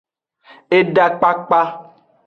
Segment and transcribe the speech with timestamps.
[0.77, 1.61] Eda kpakpa.